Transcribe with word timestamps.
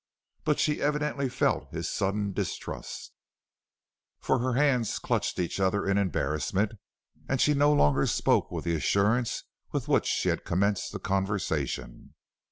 But 0.45 0.57
she 0.59 0.81
evidently 0.81 1.29
felt 1.29 1.69
his 1.69 1.87
sudden 1.87 2.33
distrust, 2.33 3.11
for 4.19 4.39
her 4.39 4.53
hands 4.53 4.97
clutched 4.97 5.37
each 5.37 5.59
other 5.59 5.87
in 5.87 5.99
embarrassment 5.99 6.71
and 7.29 7.39
she 7.39 7.53
no 7.53 7.71
longer 7.71 8.07
spoke 8.07 8.49
with 8.51 8.65
the 8.65 8.73
assurance 8.73 9.43
with 9.71 9.87
which 9.87 10.07
she 10.07 10.29
had 10.29 10.43
commenced 10.43 10.91
the 10.91 10.97
conversation. 10.99 12.15